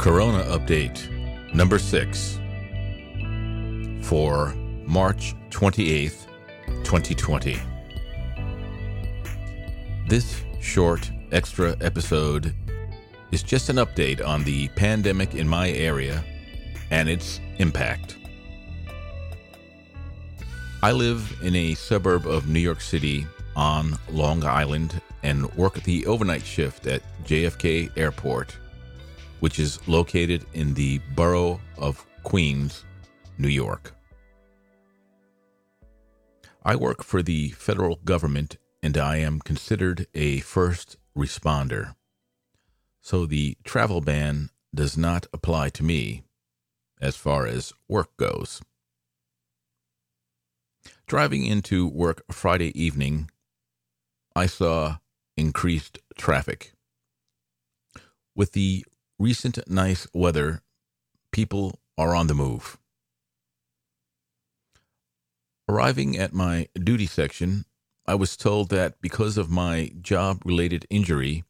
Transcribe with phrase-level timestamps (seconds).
[0.00, 1.10] Corona Update
[1.52, 2.40] number 6
[4.00, 4.54] for
[4.86, 6.26] March 28th,
[6.84, 7.58] 2020.
[10.08, 12.54] This short extra episode
[13.30, 16.24] is just an update on the pandemic in my area
[16.90, 18.16] and its impact.
[20.82, 26.06] I live in a suburb of New York City on Long Island and work the
[26.06, 28.56] overnight shift at JFK Airport
[29.40, 32.84] which is located in the borough of Queens,
[33.38, 33.94] New York.
[36.62, 41.94] I work for the federal government and I am considered a first responder.
[43.00, 46.22] So the travel ban does not apply to me
[47.00, 48.60] as far as work goes.
[51.06, 53.30] Driving into work Friday evening,
[54.36, 54.98] I saw
[55.36, 56.72] increased traffic.
[58.36, 58.84] With the
[59.20, 60.62] recent nice weather,
[61.30, 62.78] people are on the move.
[65.68, 67.66] Arriving at my duty section,
[68.06, 71.44] I was told that because of my job related injury,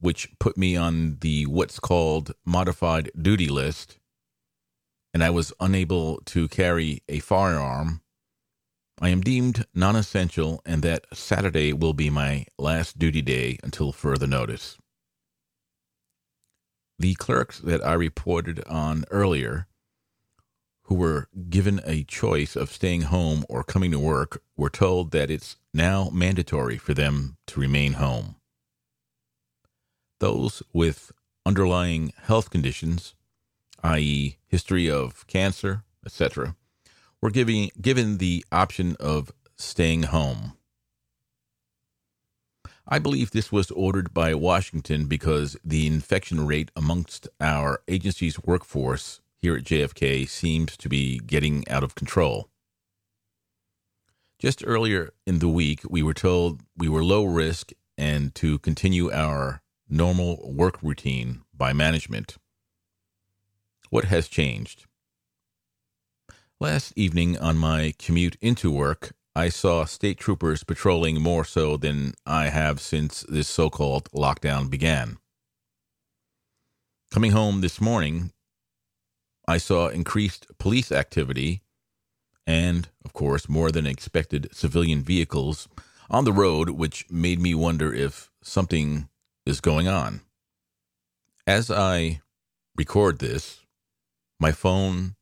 [0.00, 3.98] which put me on the what's called modified duty list,
[5.14, 8.02] and I was unable to carry a firearm,
[9.00, 13.92] I am deemed non essential and that Saturday will be my last duty day until
[13.92, 14.78] further notice
[16.98, 19.66] the clerks that I reported on earlier,
[20.84, 25.30] who were given a choice of staying home or coming to work, were told that
[25.30, 28.36] it's now mandatory for them to remain home.
[30.20, 31.12] Those with
[31.44, 33.14] underlying health conditions,
[33.82, 36.56] i.e., history of cancer, etc.,
[37.20, 40.55] were giving, given the option of staying home.
[42.88, 49.20] I believe this was ordered by Washington because the infection rate amongst our agency's workforce
[49.38, 52.48] here at JFK seems to be getting out of control.
[54.38, 59.10] Just earlier in the week, we were told we were low risk and to continue
[59.10, 62.36] our normal work routine by management.
[63.90, 64.84] What has changed?
[66.60, 72.14] Last evening on my commute into work, I saw state troopers patrolling more so than
[72.24, 75.18] I have since this so called lockdown began.
[77.10, 78.32] Coming home this morning,
[79.46, 81.60] I saw increased police activity
[82.46, 85.68] and, of course, more than expected civilian vehicles
[86.08, 89.10] on the road, which made me wonder if something
[89.44, 90.22] is going on.
[91.46, 92.22] As I
[92.74, 93.60] record this,
[94.40, 95.14] my phone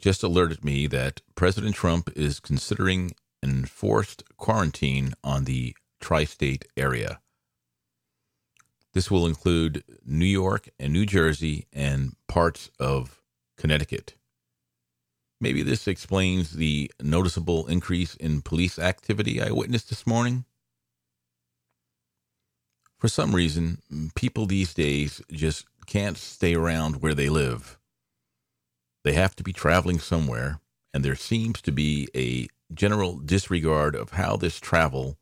[0.00, 7.20] just alerted me that President Trump is considering enforced quarantine on the tri state area.
[8.92, 13.20] This will include New York and New Jersey and parts of
[13.56, 14.14] Connecticut.
[15.40, 20.44] Maybe this explains the noticeable increase in police activity I witnessed this morning.
[22.98, 23.80] For some reason,
[24.14, 27.78] people these days just can't stay around where they live.
[29.02, 30.60] They have to be traveling somewhere,
[30.92, 35.18] and there seems to be a general disregard of how this travel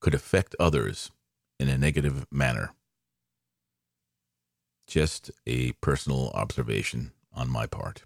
[0.00, 1.10] could affect others
[1.58, 2.74] in a negative manner.
[4.86, 8.02] Just a personal observation on my part.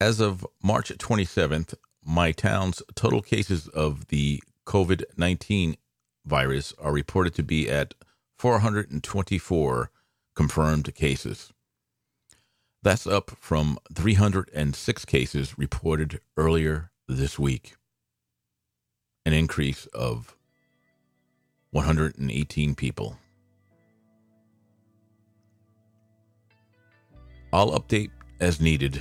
[0.00, 1.74] As of March 27th,
[2.04, 5.76] my town's total cases of the COVID 19
[6.24, 7.94] virus are reported to be at
[8.38, 9.90] 424
[10.34, 11.52] confirmed cases.
[12.84, 17.76] That's up from 306 cases reported earlier this week,
[19.24, 20.36] an increase of
[21.70, 23.18] 118 people.
[27.52, 29.00] I'll update as needed.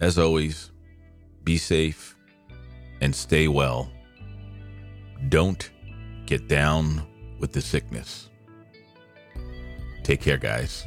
[0.00, 0.70] As always,
[1.44, 2.14] be safe
[3.00, 3.90] and stay well.
[5.30, 5.70] Don't
[6.26, 7.06] get down
[7.38, 8.28] with the sickness.
[10.02, 10.86] Take care, guys.